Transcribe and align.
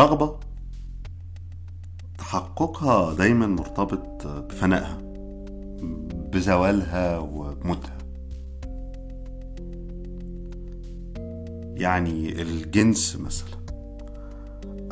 الرغبة 0.00 0.36
تحققها 2.18 3.14
دايما 3.14 3.46
مرتبط 3.46 4.26
بفنائها 4.26 4.98
بزوالها 6.32 7.18
وبموتها 7.18 7.98
يعني 11.74 12.42
الجنس 12.42 13.16
مثلا 13.16 13.58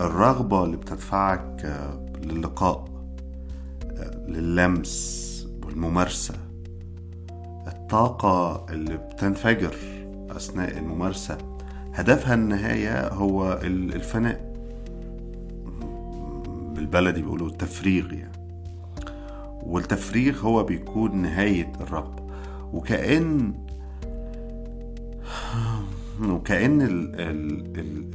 الرغبة 0.00 0.64
اللي 0.64 0.76
بتدفعك 0.76 1.80
للقاء 2.24 2.84
للمس 4.28 5.28
والممارسة 5.64 6.34
الطاقة 7.66 8.66
اللي 8.70 8.96
بتنفجر 8.96 9.74
أثناء 10.30 10.78
الممارسة 10.78 11.38
هدفها 11.94 12.34
النهاية 12.34 13.08
هو 13.08 13.52
الفناء. 13.62 14.47
بالبلدي 16.88 17.22
بيقولوا 17.22 17.48
التفريغ 17.48 18.12
يعني. 18.12 18.38
والتفريغ 19.62 20.40
هو 20.40 20.62
بيكون 20.62 21.16
نهاية 21.16 21.72
الرغبة 21.80 22.22
وكأن 22.72 23.54
وكأن 26.30 26.82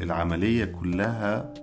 العملية 0.01 0.65
كلها 0.65 1.53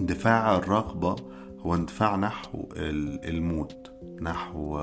اندفاع 0.00 0.56
الرغبة 0.56 1.16
هو 1.60 1.74
اندفاع 1.74 2.16
نحو 2.16 2.64
الموت 2.76 3.90
نحو 4.20 4.80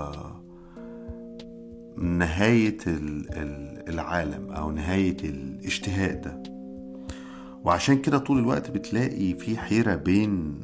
نهاية 1.97 2.77
العالم 3.87 4.51
أو 4.51 4.71
نهاية 4.71 5.17
الاشتهاء 5.23 6.21
ده. 6.21 6.58
وعشان 7.65 8.01
كده 8.01 8.17
طول 8.17 8.39
الوقت 8.39 8.71
بتلاقي 8.71 9.33
في 9.33 9.57
حيرة 9.57 9.95
بين 9.95 10.59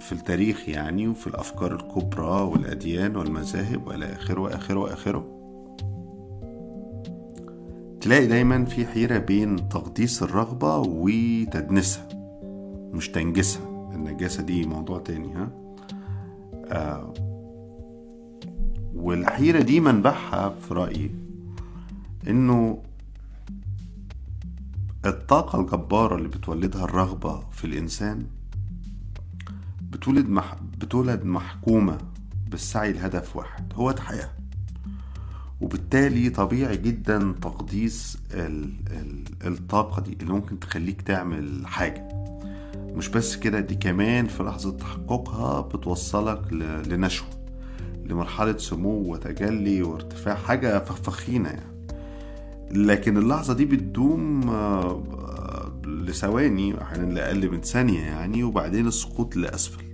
في 0.00 0.12
التاريخ 0.12 0.68
يعني 0.68 1.08
وفي 1.08 1.26
الأفكار 1.26 1.74
الكبرى 1.74 2.42
والأديان 2.42 3.16
والمذاهب 3.16 3.86
وإلى 3.86 4.04
آخره 4.06 4.40
وآخره 4.40 4.80
وآخره 4.80 5.32
تلاقي 8.00 8.26
دايما 8.26 8.64
في 8.64 8.86
حيرة 8.86 9.18
بين 9.18 9.68
تقديس 9.68 10.22
الرغبة 10.22 10.76
وتدنسها 10.78 12.08
مش 12.92 13.08
تنجسها 13.08 13.90
النجاسة 13.94 14.42
دي 14.42 14.66
موضوع 14.66 14.98
تاني 14.98 15.34
ها؟ 15.34 15.48
آه 16.68 17.14
والحيرة 18.94 19.60
دي 19.62 19.80
منبعها 19.80 20.48
في 20.48 20.74
رأيي 20.74 21.10
إنه 22.28 22.78
الطاقة 25.08 25.60
الجبارة 25.60 26.16
اللي 26.16 26.28
بتولدها 26.28 26.84
الرغبة 26.84 27.42
في 27.52 27.64
الإنسان 27.64 28.26
بتولد 29.90 30.28
مح... 30.28 30.56
بتولد 30.78 31.24
محكومة 31.24 31.98
بالسعي 32.50 32.92
لهدف 32.92 33.36
واحد 33.36 33.72
هو 33.74 33.90
الحياة. 33.90 34.30
وبالتالي 35.60 36.30
طبيعي 36.30 36.76
جدا 36.76 37.34
تقديس 37.42 38.18
ال... 38.30 38.70
ال... 38.90 39.24
الطاقة 39.46 40.02
دي 40.02 40.12
اللي 40.20 40.32
ممكن 40.32 40.60
تخليك 40.60 41.02
تعمل 41.02 41.66
حاجة. 41.66 42.08
مش 42.76 43.08
بس 43.08 43.36
كده 43.36 43.60
دي 43.60 43.74
كمان 43.74 44.26
في 44.26 44.42
لحظة 44.42 44.76
تحققها 44.76 45.60
بتوصلك 45.60 46.52
ل... 46.52 46.88
لنشوة 46.88 47.28
لمرحلة 48.04 48.58
سمو 48.58 49.12
وتجلي 49.12 49.82
وارتفاع 49.82 50.34
حاجة 50.34 50.84
فخفخينة 50.84 51.48
يعني. 51.48 51.75
لكن 52.70 53.16
اللحظة 53.16 53.54
دي 53.54 53.64
بتدوم 53.64 54.40
لثواني 55.86 56.82
أحيانا 56.82 57.12
لأقل 57.12 57.50
من 57.50 57.60
ثانية 57.60 58.00
يعني 58.00 58.42
وبعدين 58.44 58.86
السقوط 58.86 59.36
لأسفل. 59.36 59.84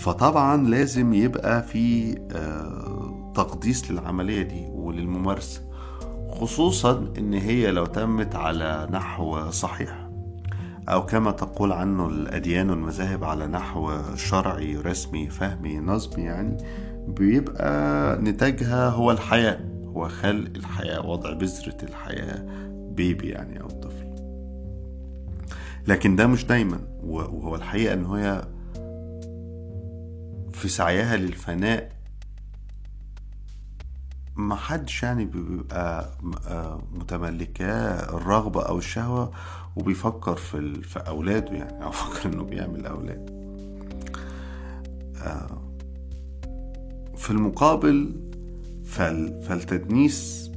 فطبعا 0.00 0.68
لازم 0.68 1.14
يبقى 1.14 1.62
في 1.62 2.14
تقديس 3.34 3.90
للعملية 3.90 4.42
دي 4.42 4.66
وللممارسة 4.70 5.60
خصوصا 6.30 7.12
إن 7.18 7.34
هي 7.34 7.70
لو 7.70 7.86
تمت 7.86 8.34
على 8.36 8.88
نحو 8.92 9.50
صحيح 9.50 10.08
أو 10.88 11.06
كما 11.06 11.30
تقول 11.30 11.72
عنه 11.72 12.06
الأديان 12.08 12.70
والمذاهب 12.70 13.24
على 13.24 13.46
نحو 13.46 13.92
شرعي 14.14 14.76
رسمي 14.76 15.28
فهمي 15.30 15.78
نظمي 15.78 16.24
يعني 16.24 16.56
بيبقى 17.08 18.16
نتاجها 18.22 18.88
هو 18.88 19.10
الحياة. 19.10 19.60
هو 19.96 20.08
خلق 20.08 20.50
الحياة 20.56 21.06
وضع 21.06 21.32
بذرة 21.32 21.76
الحياة 21.82 22.44
بيبي 22.70 23.28
يعني 23.28 23.60
أو 23.60 23.68
طفل. 23.68 24.12
لكن 25.88 26.16
ده 26.16 26.26
مش 26.26 26.44
دايما 26.44 26.80
وهو 27.02 27.54
الحقيقة 27.54 27.94
إن 27.94 28.06
هي 28.06 28.44
في 30.52 30.68
سعيها 30.68 31.16
للفناء 31.16 31.92
ما 34.36 34.54
حدش 34.56 35.02
يعني 35.02 35.24
بيبقى 35.24 36.10
متملكاه 36.92 38.16
الرغبة 38.16 38.62
أو 38.62 38.78
الشهوة 38.78 39.32
وبيفكر 39.76 40.36
في, 40.36 40.82
في 40.82 40.98
أولاده 40.98 41.52
يعني 41.52 41.84
أو 41.84 41.90
فكر 42.00 42.28
إنه 42.28 42.44
بيعمل 42.44 42.86
أولاد. 42.86 43.42
في 47.16 47.30
المقابل 47.30 48.31
فالتدنيس 48.92 50.50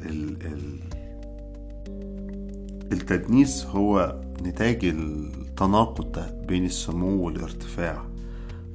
التدنيس 2.91 3.65
هو 3.65 4.21
نتاج 4.41 4.85
التناقض 4.85 6.11
ده 6.11 6.31
بين 6.47 6.65
السمو 6.65 7.25
والارتفاع 7.25 8.05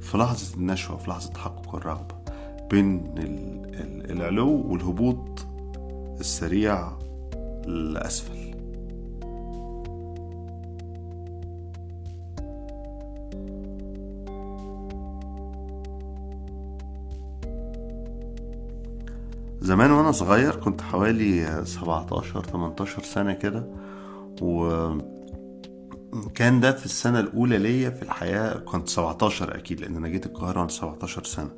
في 0.01 0.19
لحظة 0.19 0.57
النشوة 0.57 0.97
في 0.97 1.11
لحظة 1.11 1.33
تحقق 1.33 1.75
الرغبة 1.75 2.15
بين 2.71 3.05
العلو 4.11 4.67
والهبوط 4.73 5.47
السريع 6.21 6.93
لأسفل 7.67 8.50
زمان 19.71 19.91
وأنا 19.91 20.13
صغير 20.13 20.57
كنت 20.57 20.81
حوالي 20.83 21.63
17 21.65 22.43
18 22.43 23.03
سنة 23.03 23.33
كده 23.33 23.67
وكان 26.13 26.61
ده 26.61 26.73
في 26.73 26.85
السنة 26.87 27.21
الأولى 27.21 27.59
ليا 27.59 27.91
في 27.91 28.03
الحياة 28.03 28.59
كنت 28.59 28.89
17 28.89 29.55
أكيد 29.57 29.81
لأن 29.81 29.97
أنا 29.97 30.09
جيت 30.09 30.27
القاهرة 30.27 30.59
وأنا 30.59 30.69
17 30.69 31.25
سنة. 31.25 31.51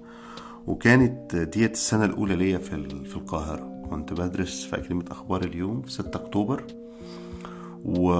وكانت 0.66 1.36
ديت 1.36 1.72
السنة 1.72 2.04
الأولى 2.04 2.36
ليا 2.36 2.58
في 2.58 2.88
في 3.04 3.16
القاهرة. 3.16 3.82
كنت 3.90 4.12
بدرس 4.12 4.64
في 4.64 4.76
أكاديمية 4.76 5.04
أخبار 5.10 5.42
اليوم 5.44 5.82
في 5.82 5.92
6 5.92 6.16
أكتوبر. 6.16 6.64
و... 7.84 8.10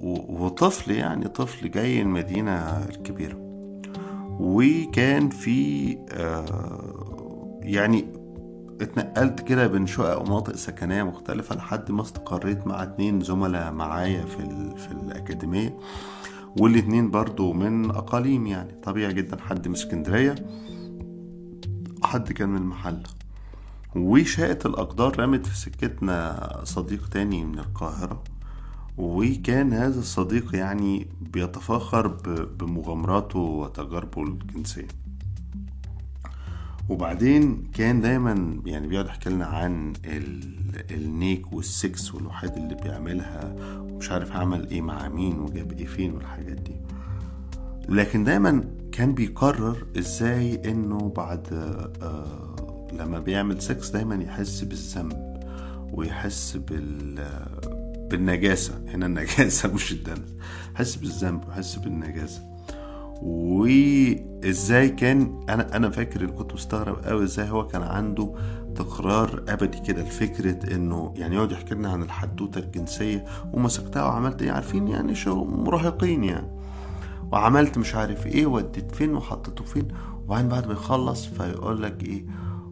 و... 0.00 0.44
وطفل 0.44 0.90
يعني 0.90 1.28
طفل 1.28 1.70
جاي 1.70 2.02
المدينة 2.02 2.52
الكبيرة. 2.88 3.36
وكان 4.40 5.28
في 5.28 5.98
آه 6.10 7.60
يعني 7.62 8.25
اتنقلت 8.80 9.40
كده 9.40 9.66
بين 9.66 9.86
شقق 9.86 10.20
ومناطق 10.20 10.56
سكنية 10.56 11.02
مختلفة 11.02 11.56
لحد 11.56 11.90
ما 11.90 12.02
استقريت 12.02 12.66
مع 12.66 12.82
اتنين 12.82 13.20
زملاء 13.20 13.72
معايا 13.72 14.24
في, 14.24 14.40
ال... 14.40 14.78
في 14.78 14.92
الأكاديمية 14.92 15.78
والاتنين 16.60 17.10
برضو 17.10 17.52
من 17.52 17.90
أقاليم 17.90 18.46
يعني 18.46 18.72
طبيعي 18.72 19.12
جدا 19.12 19.40
حد 19.40 19.68
من 19.68 19.74
اسكندرية 19.74 20.34
حد 22.02 22.32
كان 22.32 22.48
من 22.48 22.56
المحلة. 22.56 23.02
وشاءت 23.96 24.66
الأقدار 24.66 25.20
رمت 25.20 25.46
في 25.46 25.56
سكتنا 25.56 26.50
صديق 26.64 27.08
تاني 27.08 27.44
من 27.44 27.58
القاهرة 27.58 28.22
وكان 28.98 29.72
هذا 29.72 29.98
الصديق 29.98 30.54
يعني 30.54 31.06
بيتفاخر 31.20 32.06
بمغامراته 32.58 33.38
وتجاربه 33.38 34.22
الجنسية. 34.22 34.88
وبعدين 36.88 37.70
كان 37.74 38.00
دايما 38.00 38.60
يعني 38.66 38.86
بيقعد 38.86 39.06
يحكي 39.06 39.30
لنا 39.30 39.46
عن 39.46 39.92
النيك 40.90 41.52
والسكس 41.52 42.14
والوحيد 42.14 42.52
اللي 42.52 42.74
بيعملها 42.74 43.54
ومش 43.80 44.10
عارف 44.10 44.32
عمل 44.32 44.68
إيه 44.70 44.80
مع 44.82 45.08
مين 45.08 45.38
وجاب 45.40 45.72
إيه 45.72 45.86
فين 45.86 46.14
والحاجات 46.14 46.56
دي. 46.56 46.76
لكن 47.88 48.24
دايما 48.24 48.64
كان 48.92 49.14
بيقرر 49.14 49.76
إزاي 49.98 50.70
إنه 50.70 51.12
بعد 51.16 51.46
آه 52.02 52.56
لما 52.92 53.18
بيعمل 53.18 53.62
سكس 53.62 53.90
دايما 53.90 54.14
يحس 54.14 54.64
بالذنب 54.64 55.42
ويحس 55.92 56.56
بال 56.56 57.28
بالنجاسة. 58.10 58.80
هنا 58.88 59.06
النجاسة 59.06 59.74
مش 59.74 59.92
الدنس 59.92 60.34
يحس 60.74 60.96
بالذنب 60.96 61.48
ويحس 61.48 61.76
بالنجاسة. 61.76 62.55
وإزاي 63.22 64.88
كان 64.88 65.40
أنا 65.48 65.76
أنا 65.76 65.90
فاكر 65.90 66.20
اللي 66.20 66.32
كنت 66.32 66.54
مستغرب 66.54 67.04
قوي 67.04 67.24
إزاي 67.24 67.50
هو 67.50 67.66
كان 67.66 67.82
عنده 67.82 68.34
تكرار 68.74 69.44
أبدي 69.48 69.78
كده 69.80 70.02
لفكرة 70.02 70.74
إنه 70.74 71.14
يعني 71.16 71.34
يقعد 71.36 71.52
يحكي 71.52 71.74
لنا 71.74 71.88
عن 71.90 72.02
الحدوتة 72.02 72.58
الجنسية 72.58 73.24
ومسكتها 73.52 74.02
وعملت 74.04 74.42
إيه 74.42 74.50
عارفين 74.52 74.88
يعني 74.88 75.14
شو 75.14 75.44
مراهقين 75.44 76.24
يعني. 76.24 76.50
وعملت 77.32 77.78
مش 77.78 77.94
عارف 77.94 78.26
إيه 78.26 78.46
وديت 78.46 78.92
فين 78.94 79.14
وحطيته 79.14 79.64
فين. 79.64 79.88
وبعدين 80.24 80.48
بعد 80.48 80.66
ما 80.66 80.72
يخلص 80.72 81.26
فيقول 81.26 81.82
لك 81.82 82.02
إيه 82.04 82.24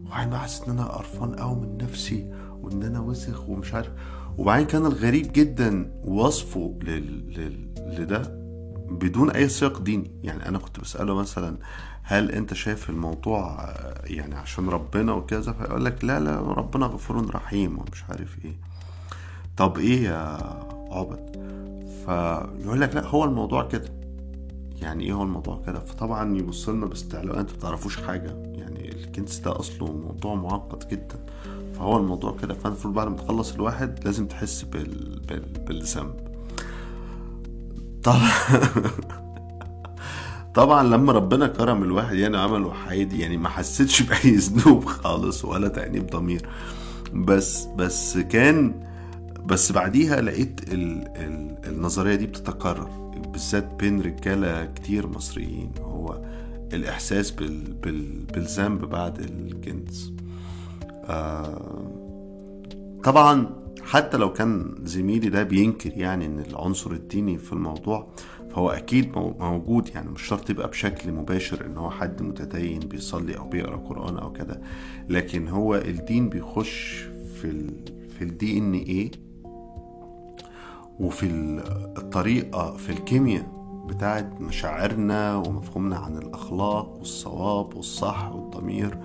وبعدين 0.05 0.29
بقى 0.29 0.39
حاسس 0.39 0.61
إن 0.67 0.71
أنا 0.71 0.85
قرفان 0.85 1.35
قوي 1.35 1.55
من 1.55 1.77
نفسي 1.77 2.31
وإن 2.61 2.83
أنا 2.83 2.99
وسخ 2.99 3.49
ومش 3.49 3.73
عارف. 3.73 3.89
وبعدين 4.37 4.67
كان 4.67 4.85
الغريب 4.85 5.31
جدا 5.33 5.91
وصفه 6.03 6.75
لل... 6.83 7.33
لل... 7.37 7.69
لده. 8.01 8.44
بدون 8.89 9.29
أي 9.31 9.49
سياق 9.49 9.79
ديني. 9.79 10.11
يعني 10.23 10.49
أنا 10.49 10.57
كنت 10.57 10.79
بسأله 10.79 11.15
مثلا 11.15 11.57
هل 12.03 12.31
أنت 12.31 12.53
شايف 12.53 12.89
الموضوع 12.89 13.73
يعني 14.03 14.35
عشان 14.35 14.69
ربنا 14.69 15.13
وكذا 15.13 15.51
فيقول 15.51 15.85
لك 15.85 16.03
لا 16.03 16.19
لا 16.19 16.39
ربنا 16.39 16.85
غفور 16.85 17.35
رحيم 17.35 17.79
ومش 17.79 18.03
عارف 18.09 18.45
إيه. 18.45 18.55
طب 19.57 19.77
إيه 19.77 20.03
يا 20.03 20.39
عبد؟ 20.91 21.45
فيقول 22.05 22.81
لك 22.81 22.95
لا 22.95 23.05
هو 23.07 23.23
الموضوع 23.23 23.67
كده. 23.67 23.89
يعني 24.81 25.03
إيه 25.03 25.13
هو 25.13 25.23
الموضوع 25.23 25.61
كده؟ 25.67 25.79
فطبعا 25.79 26.37
يبص 26.37 26.69
لنا 26.69 26.85
باستعلاء. 26.85 27.39
أنتوا 27.39 27.55
بتعرفوش 27.57 27.97
حاجة. 28.01 28.29
يعني 28.45 28.91
الكنس 28.91 29.39
ده 29.39 29.59
أصله 29.59 29.91
موضوع 29.91 30.35
معقد 30.35 30.87
جدا. 30.87 31.25
فهو 31.73 31.97
الموضوع 31.97 32.37
كده. 32.41 32.53
فأنت 32.53 32.65
المفروض 32.65 32.93
بعد 32.93 33.07
ما 33.07 33.15
تخلص 33.15 33.53
الواحد 33.53 33.99
لازم 34.05 34.27
تحس 34.27 34.61
بال... 34.63 35.19
بال... 35.19 35.65
بالذنب. 35.67 36.34
طبعا. 38.05 38.29
طبعا 40.53 40.83
لما 40.83 41.11
ربنا 41.11 41.47
كرم 41.47 41.83
الواحد 41.83 42.15
يعني 42.15 42.37
عمل 42.37 42.63
وحيد 42.65 43.13
يعني 43.13 43.37
ما 43.37 43.49
حسيتش 43.49 44.01
بأي 44.01 44.35
ذنوب 44.45 44.85
خالص 44.85 45.45
ولا 45.45 45.67
تأنيب 45.67 46.07
ضمير. 46.07 46.49
بس 47.13 47.65
بس 47.65 48.17
كان 48.17 48.73
بس 49.45 49.71
بعديها 49.71 50.21
لقيت 50.21 50.73
ال 50.73 51.07
ال 51.07 51.57
النظرية 51.67 52.15
دي 52.15 52.25
بتتكرر. 52.27 52.89
بالذات 53.33 53.73
بين 53.79 54.01
رجالة 54.01 54.65
كتير 54.65 55.07
مصريين. 55.07 55.71
هو 55.81 56.21
الإحساس 56.73 57.31
بال 57.31 57.73
بال 57.73 58.25
بالذنب 58.33 58.85
بعد 58.85 59.19
الجنس. 59.19 60.13
آه 61.05 61.91
طبعا 63.03 63.64
حتى 63.85 64.17
لو 64.17 64.33
كان 64.33 64.75
زميلي 64.83 65.29
ده 65.29 65.43
بينكر 65.43 65.91
يعني 65.97 66.25
إن 66.25 66.39
العنصر 66.39 66.91
الديني 66.91 67.37
في 67.37 67.53
الموضوع 67.53 68.07
فهو 68.51 68.69
أكيد 68.69 69.17
موجود 69.17 69.89
يعني 69.95 70.09
مش 70.09 70.21
شرط 70.21 70.49
يبقى 70.49 70.67
بشكل 70.67 71.11
مباشر 71.11 71.65
إن 71.65 71.77
هو 71.77 71.89
حد 71.89 72.21
متدين 72.21 72.79
بيصلي 72.79 73.37
أو 73.37 73.47
بيقرأ 73.49 73.75
قرآن 73.77 74.17
أو 74.17 74.31
كده 74.31 74.61
لكن 75.09 75.47
هو 75.47 75.75
الدين 75.75 76.29
بيخش 76.29 77.05
في 77.41 77.45
ال 77.45 77.73
في 78.17 78.23
الدي 78.23 78.57
ان 78.57 78.73
إيه 78.73 79.11
وفي 80.99 81.25
الطريقة 81.97 82.77
في 82.77 82.89
الكيمياء 82.89 83.55
بتاعت 83.87 84.41
مشاعرنا 84.41 85.35
ومفهومنا 85.35 85.97
عن 85.97 86.17
الأخلاق 86.17 86.95
والصواب 86.97 87.75
والصح 87.75 88.31
والضمير 88.35 88.97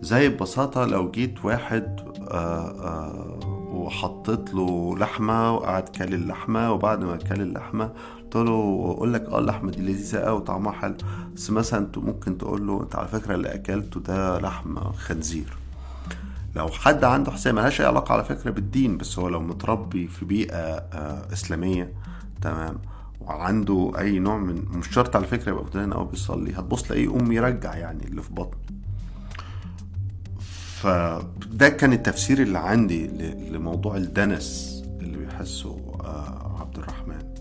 زي 0.00 0.28
ببساطة 0.28 0.84
لو 0.84 1.10
جيت 1.10 1.44
واحد 1.44 2.00
آآ 2.30 2.74
آآ 2.80 3.53
وحطيت 3.74 4.54
له 4.54 4.98
لحمة 4.98 5.52
وقعد 5.54 5.82
كل 5.88 6.14
اللحمة 6.14 6.72
وبعد 6.72 7.04
ما 7.04 7.16
كل 7.16 7.40
اللحمة 7.40 7.90
قلت 8.22 8.36
له 8.36 8.90
أقول 8.96 9.12
لك 9.14 9.24
آه 9.28 9.38
اللحمة 9.38 9.70
دي 9.70 9.82
لذيذة 9.82 10.18
قوي 10.18 10.36
وطعمها 10.36 10.72
حلو 10.72 10.94
بس 11.36 11.50
مثلا 11.50 11.80
انت 11.80 11.98
ممكن 11.98 12.38
تقول 12.38 12.66
له 12.66 12.82
أنت 12.82 12.96
على 12.96 13.08
فكرة 13.08 13.34
اللي 13.34 13.54
أكلته 13.54 14.00
ده 14.00 14.38
لحم 14.40 14.78
خنزير. 14.78 15.56
لو 16.56 16.68
حد 16.68 17.04
عنده 17.04 17.30
حساسيه 17.32 17.52
ملهاش 17.52 17.80
أي 17.80 17.86
علاقة 17.86 18.12
على 18.12 18.24
فكرة 18.24 18.50
بالدين 18.50 18.96
بس 18.98 19.18
هو 19.18 19.28
لو 19.28 19.40
متربي 19.40 20.06
في 20.08 20.24
بيئة 20.24 20.56
آه 20.56 21.32
إسلامية 21.32 21.92
تمام 22.42 22.76
وعنده 23.20 23.92
أي 23.98 24.18
نوع 24.18 24.38
من 24.38 24.64
مش 24.72 24.88
شرط 24.88 25.16
على 25.16 25.26
فكرة 25.26 25.50
يبقى 25.50 25.64
أو 25.94 26.04
بيصلي 26.04 26.52
هتبص 26.52 26.82
تلاقيه 26.82 27.04
يقوم 27.04 27.32
يرجع 27.32 27.74
يعني 27.74 28.04
اللي 28.04 28.22
في 28.22 28.32
بطنه. 28.32 28.73
فده 30.80 31.68
كان 31.68 31.92
التفسير 31.92 32.42
اللي 32.42 32.58
عندي 32.58 33.06
لموضوع 33.50 33.96
الدنس 33.96 34.82
اللي 35.00 35.18
بيحسه 35.18 35.76
عبد 36.60 36.78
الرحمن. 36.78 37.34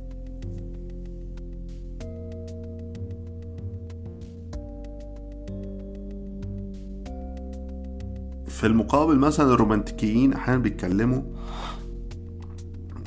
في 8.48 8.68
المقابل 8.68 9.18
مثلا 9.18 9.54
الرومانتيكيين 9.54 10.34
أحيانا 10.34 10.62
بيتكلموا 10.62 11.22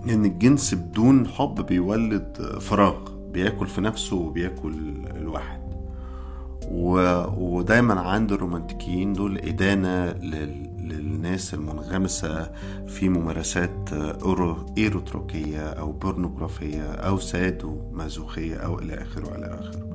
إن 0.09 0.25
الجنس 0.25 0.75
بدون 0.75 1.27
حب 1.27 1.67
بيولد 1.67 2.59
فراغ 2.61 3.11
بياكل 3.33 3.67
في 3.67 3.81
نفسه 3.81 4.17
وبياكل 4.17 4.75
الواحد. 5.17 5.66
و... 6.71 6.99
ودايما 7.37 8.01
عند 8.01 8.33
الرومانتيكيين 8.33 9.13
دول 9.13 9.39
إدانة 9.39 10.05
لل... 10.13 10.67
للناس 10.79 11.55
المنغمسة 11.55 12.51
في 12.87 13.09
ممارسات 13.09 13.93
أورو... 13.93 14.67
إيروتروكية 14.79 15.61
أو 15.61 15.93
بورنوغرافية 15.93 16.83
أو 16.83 17.19
سادو 17.19 17.77
مازوخية 17.93 18.57
أو 18.57 18.79
إلى 18.79 18.95
آخره 19.03 19.31
وإلى 19.31 19.47
آخره. 19.61 19.87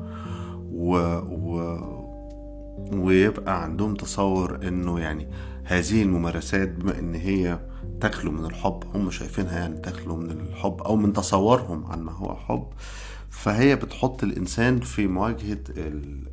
و... 0.71 0.95
و... 1.29 1.79
ويبقى 2.93 3.63
عندهم 3.63 3.95
تصور 3.95 4.67
إنه 4.67 4.99
يعني 4.99 5.27
هذه 5.63 6.01
الممارسات 6.03 6.69
بما 6.69 6.99
إن 6.99 7.15
هي 7.15 7.59
تخلو 8.01 8.31
من 8.31 8.45
الحب 8.45 8.83
هم 8.93 9.11
شايفينها 9.11 9.59
يعني 9.59 9.77
تخلو 9.77 10.15
من 10.15 10.31
الحب 10.31 10.81
أو 10.81 10.95
من 10.95 11.13
تصورهم 11.13 11.85
عن 11.85 11.99
ما 12.01 12.11
هو 12.11 12.35
حب 12.35 12.63
فهي 13.31 13.75
بتحط 13.75 14.23
الإنسان 14.23 14.79
في 14.79 15.07
مواجهة 15.07 15.59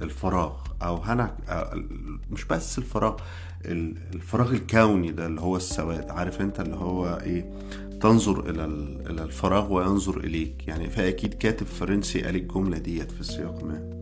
الفراغ 0.02 0.52
أو 0.82 0.96
هنا 0.96 1.36
مش 2.30 2.44
بس 2.44 2.78
الفراغ 2.78 3.16
الفراغ 3.64 4.52
الكوني 4.52 5.10
ده 5.12 5.26
اللي 5.26 5.40
هو 5.40 5.56
السواد 5.56 6.10
عارف 6.10 6.40
أنت 6.40 6.60
اللي 6.60 6.76
هو 6.76 7.20
إيه؟ 7.22 7.50
تنظر 8.00 8.50
إلى 8.50 8.64
إلى 9.10 9.22
الفراغ 9.22 9.72
وينظر 9.72 10.16
إليك. 10.20 10.68
يعني 10.68 10.90
فأكيد 10.90 11.34
كاتب 11.34 11.66
فرنسي 11.66 12.22
قال 12.22 12.36
الجملة 12.36 12.78
ديت 12.78 13.10
في 13.12 13.24
سياق 13.24 13.64
ما. 13.64 13.98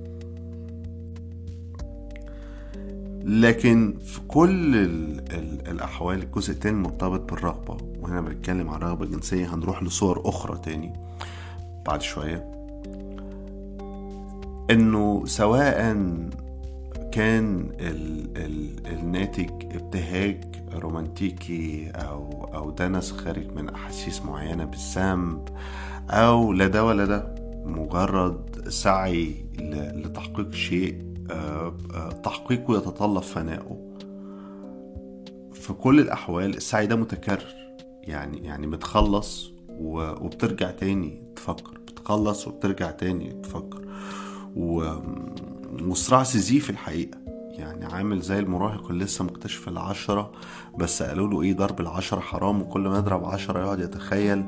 لكن 3.25 3.99
في 4.05 4.21
كل 4.29 4.77
ال 4.77 5.21
ال 5.33 5.69
الأحوال 5.69 6.23
الجزء 6.23 6.53
التاني 6.53 6.77
مرتبط 6.77 7.33
بالرغبة. 7.33 7.77
وهنا 8.01 8.21
بنتكلم 8.21 8.69
عن 8.71 8.81
رغبة 8.81 9.07
جنسية 9.07 9.55
هنروح 9.55 9.83
لصور 9.83 10.23
أخرى 10.29 10.59
تاني 10.65 10.93
بعد 11.87 12.03
شوية. 12.03 12.56
إنه 14.71 15.23
سواء 15.27 15.81
كان 17.13 17.71
ال 17.81 18.27
ال 18.37 18.87
الناتج 18.87 19.51
ابتهاج 19.77 20.45
رومانتيكي 20.75 21.91
أو 21.91 22.51
أو 22.55 22.71
دنس 22.71 23.13
خارج 23.13 23.53
من 23.57 23.69
أحاسيس 23.69 24.23
معينة 24.23 24.65
بالذنب 24.65 25.49
أو 26.11 26.53
لا 26.53 26.67
ده 26.67 26.85
ولا 26.85 27.05
ده 27.05 27.35
مجرد 27.65 28.69
سعي 28.69 29.35
لتحقيق 29.95 30.53
شيء 30.55 31.07
تحقيقه 32.23 32.77
يتطلب 32.77 33.23
فنائه 33.23 33.87
في 35.53 35.73
كل 35.73 36.01
الأحوال 36.01 36.57
السعي 36.57 36.87
ده 36.87 36.97
متكرر 36.97 37.55
يعني 38.03 38.39
يعني 38.45 38.67
بتخلص 38.67 39.51
وبترجع 39.81 40.71
تاني 40.71 41.23
تفكر 41.37 41.79
بتخلص 41.79 42.49
وبترجع 42.49 42.91
تاني 42.91 43.33
تفكر. 43.43 43.81
وصراع 44.57 46.23
سيزيف 46.23 46.71
الحقيقة. 46.71 47.19
يعني 47.59 47.85
عامل 47.85 48.21
زي 48.21 48.39
المراهق 48.39 48.91
اللي 48.91 49.05
لسه 49.05 49.25
مكتشف 49.25 49.69
العشرة 49.69 50.33
بس 50.79 51.03
قالوا 51.03 51.29
له 51.29 51.43
إيه 51.43 51.55
ضرب 51.55 51.81
العشرة 51.81 52.21
حرام 52.21 52.63
وكل 52.63 52.81
ما 52.81 52.99
يضرب 52.99 53.25
عشرة 53.25 53.61
يقعد 53.61 53.81
يتخيل 53.81 54.45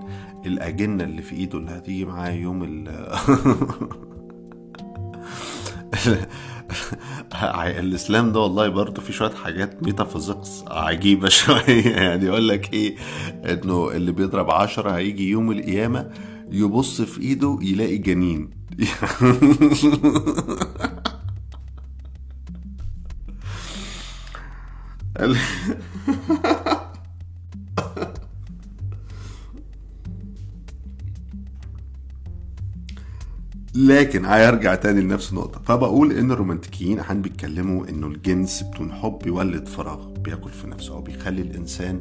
الأجنة 0.46 1.04
اللي 1.04 1.22
في 1.22 1.36
إيده 1.36 1.58
اللي 1.58 1.70
هتيجي 1.70 2.04
معاه 2.04 2.30
يوم 2.30 2.64
ال 2.64 2.88
الإسلام 7.80 8.32
ده 8.32 8.40
والله 8.40 8.68
برضه 8.68 9.02
في 9.02 9.12
شوية 9.12 9.30
حاجات 9.30 9.82
metaphysics 9.82 10.64
عجيبة 10.68 11.28
شوية. 11.42 11.88
يعني 11.96 12.26
يقول 12.26 12.48
لك 12.48 12.72
إيه 12.72 12.96
إنه 13.44 13.90
اللي 13.90 14.12
بيضرب 14.12 14.50
عشرة 14.50 14.90
هيجي 14.90 15.30
يوم 15.30 15.50
القيامة 15.50 16.10
يبص 16.50 17.02
في 17.02 17.20
إيده 17.20 17.58
يلاقي 17.62 17.98
جنين. 17.98 18.57
لكن 33.74 34.24
هيرجع 34.24 34.74
تاني 34.74 35.00
لنفس 35.00 35.30
النقطة. 35.30 35.60
فبقول 35.60 36.12
إن 36.12 36.30
الرومانتيكيين 36.30 36.98
أحيانا 36.98 37.22
بيتكلموا 37.22 37.88
إنه 37.88 38.06
الجنس 38.06 38.62
بدون 38.62 38.92
حب 38.92 39.18
بيولد 39.24 39.68
فراغ 39.68 40.08
بياكل 40.08 40.50
في 40.50 40.66
نفسه 40.66 40.94
أو 40.94 41.00
بيخلي 41.00 41.42
الإنسان 41.42 42.00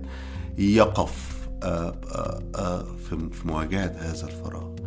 يقف 0.57 1.37
آه، 1.63 1.95
آه، 2.11 2.43
آه، 2.55 2.85
في 3.09 3.47
مواجهة 3.47 3.95
هذا 3.99 4.27
الفراغ. 4.27 4.86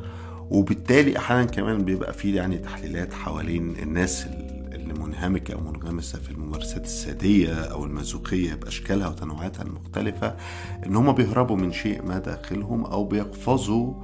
وبالتالي 0.50 1.18
أحيانا 1.18 1.44
كمان 1.44 1.84
بيبقى 1.84 2.12
فيه 2.12 2.36
يعني 2.36 2.58
تحليلات 2.58 3.12
حوالين 3.14 3.76
الناس 3.82 4.26
اللي 4.72 4.94
منهمكة 4.94 5.54
أو 5.54 5.60
منغمسة 5.60 6.18
في 6.18 6.30
الممارسات 6.30 6.84
السادية 6.84 7.54
أو 7.54 7.84
المازوخية 7.84 8.54
باشكالها 8.54 9.08
وتنوعاتها 9.08 9.62
المختلفة 9.62 10.36
إن 10.86 10.96
هم 10.96 11.12
بيهربوا 11.12 11.56
من 11.56 11.72
شيء 11.72 12.02
ما 12.02 12.18
داخلهم 12.18 12.84
أو 12.84 13.04
بيقفزوا 13.04 13.94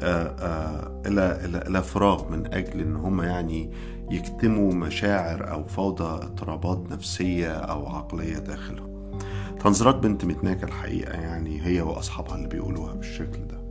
إلى 0.00 1.40
إلى 1.44 1.64
إلى 1.68 1.82
فراغ 1.82 2.30
من 2.30 2.54
أجل 2.54 2.80
إن 2.80 2.96
هم 2.96 3.22
يعني 3.22 3.70
يكتموا 4.10 4.74
مشاعر 4.74 5.50
أو 5.50 5.64
فوضى 5.66 6.04
اضطرابات 6.04 6.90
نفسية 6.90 7.52
أو 7.52 7.86
عقلية 7.86 8.38
داخلهم. 8.38 9.18
تنظيرات 9.60 9.94
بنت 9.94 10.24
متناكة 10.24 10.64
الحقيقة 10.64 11.12
يعني 11.12 11.66
هي 11.66 11.80
وأصحابها 11.80 12.34
اللي 12.36 12.48
بيقولوها 12.48 12.94
بالشكل 12.94 13.46
ده. 13.46 13.63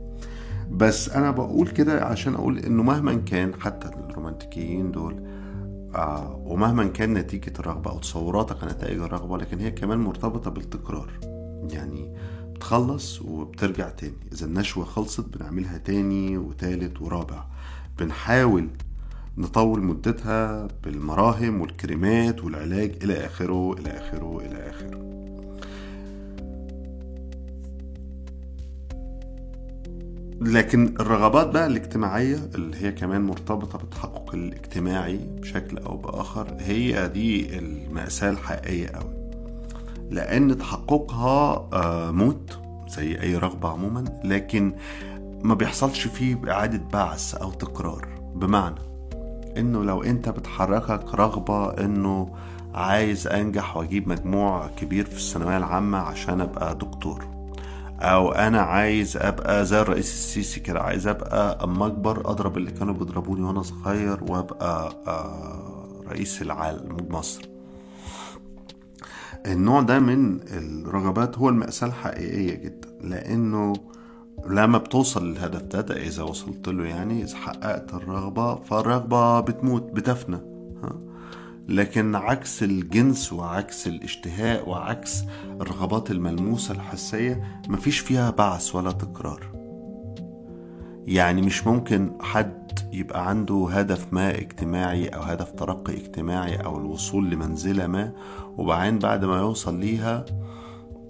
بس 0.70 1.08
أنا 1.08 1.30
بقول 1.30 1.68
كده 1.68 2.04
عشان 2.04 2.34
أقول 2.34 2.58
إنه 2.58 2.82
مهما 2.82 3.14
كان 3.14 3.54
حتى 3.60 3.88
الرومانتيكيين 3.88 4.92
دول 4.92 5.24
آه 5.94 6.42
ومهما 6.46 6.84
كان 6.86 7.14
نتيجة 7.14 7.52
الرغبة 7.58 7.90
أو 7.90 7.98
تصوراتك 7.98 8.62
عن 8.62 8.68
نتائج 8.68 9.00
الرغبة 9.00 9.38
لكن 9.38 9.58
هي 9.60 9.70
كمان 9.70 9.98
مرتبطة 9.98 10.50
بالتكرار. 10.50 11.10
يعني 11.70 12.14
بتخلص 12.54 13.22
وبترجع 13.22 13.88
تاني. 13.88 14.14
إذا 14.32 14.46
النشوة 14.46 14.84
خلصت 14.84 15.36
بنعملها 15.36 15.78
تاني 15.78 16.38
وتالت 16.38 17.02
ورابع. 17.02 17.44
بنحاول 17.98 18.68
نطول 19.38 19.82
مدتها 19.82 20.68
بالمراهم 20.84 21.60
والكريمات 21.60 22.44
والعلاج 22.44 22.92
إلى 23.02 23.26
آخره 23.26 23.72
إلى 23.72 23.90
آخره 23.90 24.40
إلى 24.40 24.70
آخره. 24.70 25.00
لكن 30.40 30.94
الرغبات 31.00 31.46
بقى 31.46 31.66
الاجتماعية 31.66 32.38
اللي 32.54 32.76
هي 32.76 32.92
كمان 32.92 33.20
مرتبطة 33.20 33.78
بالتحقق 33.78 34.34
الاجتماعي 34.34 35.16
بشكل 35.40 35.78
أو 35.78 35.96
بآخر 35.96 36.56
هي 36.60 37.08
دي 37.08 37.58
المأساة 37.58 38.30
الحقيقية 38.30 38.86
أوي. 38.86 39.14
لأن 40.10 40.58
تحققها 40.58 41.68
آه، 41.72 42.10
موت 42.10 42.58
زي 42.88 43.20
أي 43.20 43.36
رغبة 43.36 43.68
عموما 43.68 44.04
لكن 44.24 44.72
ما 45.42 45.54
بيحصلش 45.54 46.06
فيه 46.06 46.40
إعادة 46.48 46.80
بعث 46.92 47.34
أو 47.34 47.50
تكرار. 47.50 48.08
بمعنى 48.34 48.74
إنه 49.56 49.84
لو 49.84 50.02
أنت 50.02 50.28
بتحركك 50.28 51.14
رغبة 51.14 51.70
إنه 51.84 52.34
عايز 52.74 53.26
أنجح 53.26 53.76
وأجيب 53.76 54.08
مجموع 54.08 54.66
كبير 54.76 55.04
في 55.04 55.16
الثانوية 55.16 55.56
العامة 55.56 55.98
عشان 55.98 56.40
أبقى 56.40 56.74
دكتور. 56.74 57.33
أو 58.00 58.32
أنا 58.32 58.60
عايز 58.60 59.16
أبقى 59.16 59.64
زي 59.66 59.80
الرئيس 59.80 60.12
السيسي 60.12 60.60
كده 60.60 60.80
عايز 60.82 61.06
أبقى 61.06 61.64
اما 61.64 61.86
اكبر 61.86 62.30
أضرب 62.30 62.56
اللي 62.56 62.70
كانوا 62.70 62.94
بيضربوني 62.94 63.42
وأنا 63.42 63.62
صغير 63.62 64.24
وأبقى 64.28 64.92
آه، 65.06 66.02
رئيس 66.08 66.42
العالم 66.42 66.96
مصر. 67.10 67.42
النوع 69.46 69.80
ده 69.82 69.98
من 69.98 70.40
الرغبات 70.42 71.38
هو 71.38 71.48
المأساة 71.48 71.86
الحقيقية 71.86 72.54
جدا 72.54 72.88
لأنه 73.00 73.72
لما 74.46 74.78
بتوصل 74.78 75.30
للهدف 75.30 75.62
ده, 75.62 75.80
ده 75.80 75.96
إذا 75.96 76.22
وصلت 76.22 76.68
له 76.68 76.84
يعني 76.84 77.22
إذا 77.22 77.36
حققت 77.36 77.94
الرغبة 77.94 78.54
فالرغبة 78.54 79.40
بتموت 79.40 79.82
بتفنى 79.92 80.38
لكن 81.68 82.14
عكس 82.14 82.62
الجنس 82.62 83.32
وعكس 83.32 83.86
الاشتهاء 83.86 84.68
وعكس 84.68 85.22
الرغبات 85.60 86.10
الملموسة 86.10 86.74
الحسية 86.74 87.60
مفيش 87.68 87.98
فيها 87.98 88.30
بعث 88.30 88.74
ولا 88.74 88.92
تكرار. 88.92 89.54
يعني 91.06 91.42
مش 91.42 91.66
ممكن 91.66 92.12
حد 92.20 92.78
يبقى 92.92 93.28
عنده 93.28 93.68
هدف 93.70 94.12
ما 94.12 94.30
اجتماعي 94.38 95.08
أو 95.08 95.22
هدف 95.22 95.50
ترقي 95.52 95.94
اجتماعي 95.96 96.56
أو 96.56 96.78
الوصول 96.78 97.30
لمنزلة 97.30 97.86
ما 97.86 98.12
وبعدين 98.56 98.98
بعد 98.98 99.24
ما 99.24 99.38
يوصل 99.38 99.80
ليها 99.80 100.24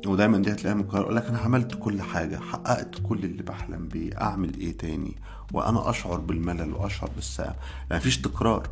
ودايما 0.06 0.38
دي 0.38 0.52
هتلاقيها 0.52 0.74
من 0.74 0.84
يقول 0.94 1.16
لك 1.16 1.26
أنا 1.26 1.38
عملت 1.38 1.74
كل 1.74 2.02
حاجة 2.02 2.36
حققت 2.36 2.94
كل 3.08 3.24
اللي 3.24 3.42
بحلم 3.42 3.88
بيه 3.88 4.20
أعمل 4.20 4.54
إيه 4.60 4.76
تاني؟ 4.78 5.16
وأنا 5.52 5.90
أشعر 5.90 6.20
بالملل 6.20 6.74
وأشعر 6.74 7.10
بالساعة 7.16 7.54
مفيش 7.92 8.18
تكرار. 8.20 8.68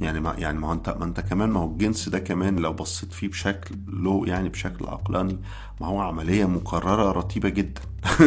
يعني 0.00 0.20
ما 0.20 0.34
يعني 0.38 0.58
ما 0.58 0.72
انت 0.72 0.88
ما 0.88 1.04
انت 1.04 1.20
كمان 1.20 1.50
ما 1.50 1.60
هو 1.60 1.72
الجنس 1.72 2.08
ده 2.08 2.18
كمان 2.18 2.56
لو 2.56 2.72
بصيت 2.72 3.12
فيه 3.12 3.28
بشكل 3.28 3.74
له 3.88 4.22
يعني 4.26 4.48
بشكل 4.48 4.86
عقلاني 4.86 5.38
ما 5.80 5.86
هو 5.86 6.00
عملية 6.00 6.44
مكررة 6.44 7.12
رتيبه 7.12 7.48
جدا. 7.48 7.80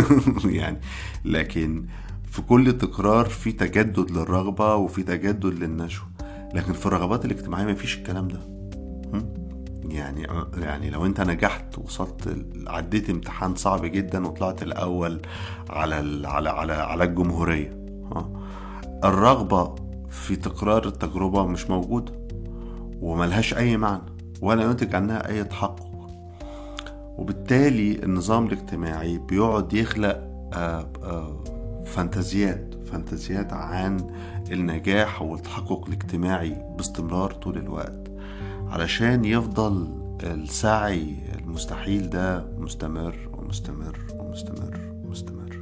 يعني 0.45 0.79
لكن 1.25 1.85
في 2.31 2.41
كل 2.41 2.77
تكرار 2.77 3.25
في 3.25 3.51
تجدد 3.51 4.11
للرغبة 4.11 4.75
وفي 4.75 5.03
تجدد 5.03 5.45
للنشوة. 5.45 6.07
لكن 6.53 6.73
في 6.73 6.85
الرغبات 6.85 7.25
الاجتماعية 7.25 7.65
ما 7.65 7.73
فيش 7.73 7.97
الكلام 7.97 8.27
ده. 8.27 8.53
يعني 9.89 10.27
يعني 10.57 10.89
لو 10.89 11.05
انت 11.05 11.21
نجحت 11.21 11.77
وصلت 11.77 12.45
عديت 12.67 13.09
امتحان 13.09 13.55
صعب 13.55 13.85
جدا 13.85 14.27
وطلعت 14.27 14.63
الأول 14.63 15.21
على 15.69 16.27
على 16.27 16.49
على 16.49 16.73
على 16.73 17.03
الجمهورية 17.03 17.83
الرغبة 19.03 19.75
في 20.13 20.35
تكرار 20.35 20.87
التجربة 20.87 21.45
مش 21.45 21.69
موجودة 21.69 22.11
وملهاش 23.01 23.53
أي 23.53 23.77
معنى 23.77 24.01
ولا 24.41 24.63
ينتج 24.63 24.95
عنها 24.95 25.29
أي 25.29 25.43
تحقق. 25.43 25.93
وبالتالي 27.17 28.03
النظام 28.03 28.45
الاجتماعي 28.45 29.17
بيقعد 29.17 29.73
يخلق 29.73 30.29
آه، 30.53 30.87
آه، 31.03 31.43
فانتازيات 31.85 32.75
فانتازيات 32.85 33.53
عن 33.53 33.97
النجاح 34.51 35.21
والتحقق 35.21 35.85
الاجتماعي 35.87 36.55
باستمرار 36.77 37.31
طول 37.31 37.57
الوقت 37.57 38.11
علشان 38.67 39.25
يفضل 39.25 39.87
السعي 40.23 41.15
المستحيل 41.39 42.09
ده 42.09 42.45
مستمر 42.57 43.15
ومستمر 43.33 43.97
ومستمر 44.19 44.79
ومستمر. 45.05 45.52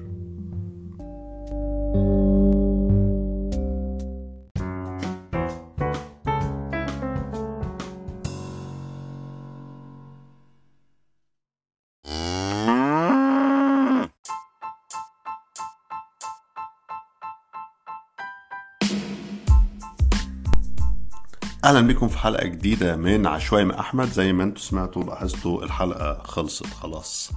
أهلا 21.63 21.81
بكم 21.81 22.07
في 22.07 22.17
حلقة 22.17 22.47
جديدة 22.47 22.95
من 22.95 23.27
عشوائي 23.27 23.65
مع 23.65 23.79
أحمد. 23.79 24.07
زي 24.07 24.33
ما 24.33 24.43
أنتم 24.43 24.59
سمعتوا 24.59 25.03
لاحظتوا 25.03 25.63
الحلقة 25.63 26.23
خلصت 26.23 26.65
خلاص. 26.65 27.31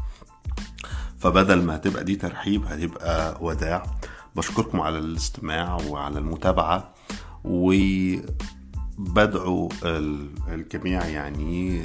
فبدل 1.19 1.63
ما 1.63 1.77
هتبقى 1.77 2.05
دي 2.05 2.17
ترحيب 2.17 2.65
هتبقى 2.65 3.39
وداع. 3.41 3.83
بشكركم 4.37 4.81
على 4.81 4.99
الاستماع 4.99 5.79
وعلى 5.89 6.19
المتابعة. 6.19 6.95
وبدعو 7.45 8.29
الجميع 10.49 11.07
يعني 11.07 11.83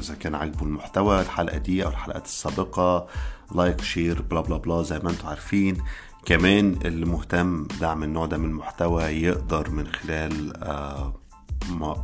إذا 0.00 0.14
كان 0.14 0.34
عاجبه 0.34 0.62
المحتوى 0.62 1.20
الحلقة 1.20 1.58
دي 1.58 1.84
أو 1.84 1.88
الحلقات 1.88 2.24
السابقة. 2.24 3.06
like 3.54 3.80
share 3.80 4.22
blah 4.22 4.40
blah 4.40 4.56
blah 4.56 4.82
زي 4.82 4.98
ما 4.98 5.10
أنتم 5.10 5.28
عارفين. 5.28 5.82
كمان 6.24 6.78
اللي 6.84 7.06
مهتم 7.06 7.64
بدعم 7.64 8.02
النوع 8.02 8.26
ده 8.26 8.38
من 8.38 8.44
المحتوى 8.44 9.02
يقدر 9.02 9.70
من 9.70 9.86
خلال 9.86 10.56
آه 10.62 11.14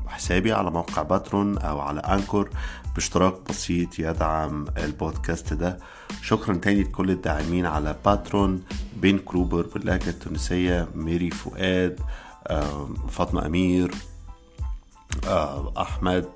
حسابي 0.08 0.52
على 0.52 0.70
موقع 0.70 1.02
باترون 1.02 1.58
أو 1.58 1.80
على 1.80 2.00
أنكور 2.00 2.50
باشتراك 2.94 3.34
بسيط 3.48 3.98
يدعم 3.98 4.64
البودكاست 4.78 5.52
ده. 5.52 5.78
شكرا 6.22 6.54
تاني 6.54 6.82
لكل 6.82 7.10
الداعمين 7.10 7.66
على 7.66 7.96
باترون 8.04 8.62
بين 8.96 9.18
كروبر 9.18 9.66
باللهجة 9.74 10.10
التونسية 10.10 10.88
ميري 10.94 11.30
فؤاد 11.30 12.00
فاطمة 13.08 13.46
أمير 13.46 13.94
أحمد 15.78 16.28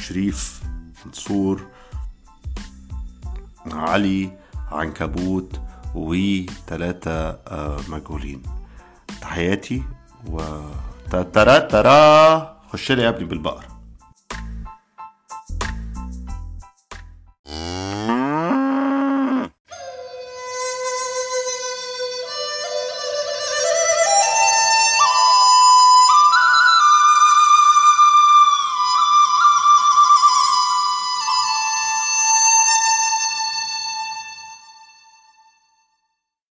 شريف 0.00 0.62
منصور 1.06 1.66
علي 3.66 4.38
عنكبوت 4.72 5.60
وثلاثة 5.94 7.38
مجهولين. 7.88 8.42
تحياتي 9.20 9.82
و 10.26 10.60
ترى 11.10 11.60
ترى 11.60 12.56
خش 12.72 12.92
لي 12.92 13.02
يا 13.02 13.08
ابني 13.08 13.24
بالبقرة 13.24 13.77